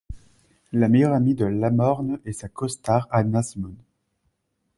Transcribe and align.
La 0.73 0.87
meilleure 0.87 1.13
amie 1.13 1.35
de 1.35 1.45
Lamorne 1.45 2.19
est 2.25 2.31
sa 2.31 2.49
co-star 2.49 3.07
Hannah 3.11 3.43
Simone. 3.43 3.77